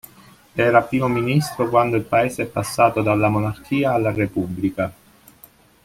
Era 0.67 0.81
primo 0.81 1.07
ministro 1.07 1.69
quando 1.69 1.95
il 1.95 2.01
Paese 2.01 2.41
è 2.41 2.45
passato 2.47 3.03
dalla 3.03 3.29
monarchia 3.29 3.91
alla 3.93 4.11
repubblica. 4.11 4.91